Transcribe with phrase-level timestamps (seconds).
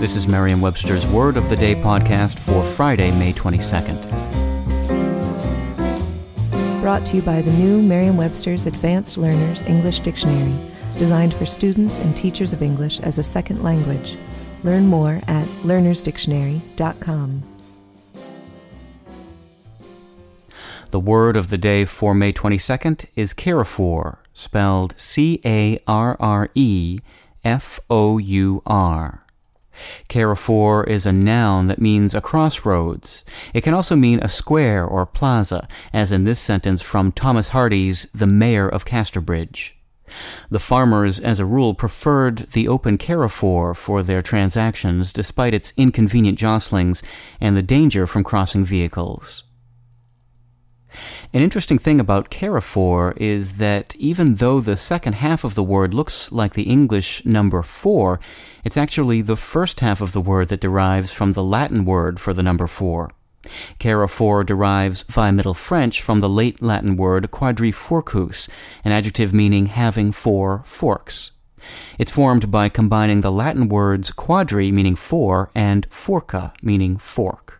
[0.00, 4.00] This is Merriam Webster's Word of the Day podcast for Friday, May 22nd.
[6.80, 10.54] Brought to you by the new Merriam Webster's Advanced Learners English Dictionary,
[10.96, 14.16] designed for students and teachers of English as a second language.
[14.64, 17.42] Learn more at learnersdictionary.com.
[20.92, 26.48] The word of the day for May 22nd is carrefour, spelled C A R R
[26.54, 27.00] E
[27.44, 29.26] F O U R.
[30.08, 33.24] Carrefour is a noun that means a crossroads.
[33.54, 38.04] It can also mean a square or plaza, as in this sentence from Thomas Hardy's
[38.12, 39.76] The Mayor of Casterbridge.
[40.50, 46.38] The farmers, as a rule, preferred the open carrefour for their transactions despite its inconvenient
[46.38, 47.02] jostlings
[47.40, 49.44] and the danger from crossing vehicles.
[51.32, 55.94] An interesting thing about carrefour is that even though the second half of the word
[55.94, 58.18] looks like the English number four,
[58.64, 62.34] it's actually the first half of the word that derives from the Latin word for
[62.34, 63.10] the number four.
[63.78, 68.48] Carrefour derives via Middle French from the late Latin word quadrifurcus,
[68.84, 71.30] an adjective meaning having four forks.
[71.96, 77.59] It's formed by combining the Latin words quadri, meaning four, and furca, meaning fork.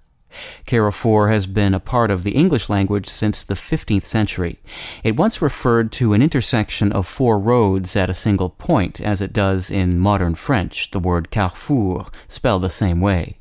[0.66, 4.58] Carrefour has been a part of the English language since the 15th century.
[5.02, 9.32] It once referred to an intersection of four roads at a single point, as it
[9.32, 13.38] does in modern French, the word carrefour, spelled the same way.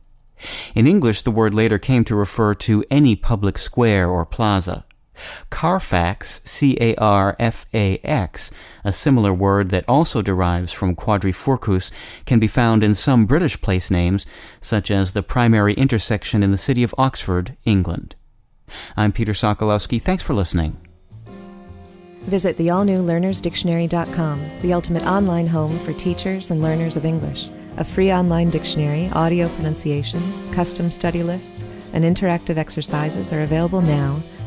[0.74, 4.86] In English, the word later came to refer to any public square or plaza.
[5.50, 8.52] Carfax, C A R F A X,
[8.84, 11.92] a similar word that also derives from quadrifurcus,
[12.26, 14.26] can be found in some British place names,
[14.62, 18.16] such as the primary intersection in the city of Oxford, England.
[18.96, 20.02] I'm Peter Sokolowski.
[20.02, 20.78] Thanks for listening.
[22.24, 27.50] Visit the all new learnersdictionary.com, the ultimate online home for teachers and learners of English.
[27.78, 31.64] A free online dictionary, audio pronunciations, custom study lists,
[31.94, 34.22] and interactive exercises are available now